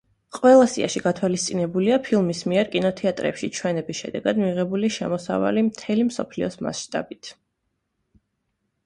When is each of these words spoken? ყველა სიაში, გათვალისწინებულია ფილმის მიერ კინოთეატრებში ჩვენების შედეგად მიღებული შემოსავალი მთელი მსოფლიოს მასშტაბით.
ყველა 0.35 0.67
სიაში, 0.75 1.01
გათვალისწინებულია 1.07 1.99
ფილმის 2.07 2.41
მიერ 2.53 2.71
კინოთეატრებში 2.75 3.49
ჩვენების 3.57 3.99
შედეგად 4.05 4.41
მიღებული 4.45 4.89
შემოსავალი 4.97 5.65
მთელი 5.67 6.07
მსოფლიოს 6.09 6.59
მასშტაბით. 6.69 7.31